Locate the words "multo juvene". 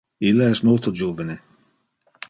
0.69-1.39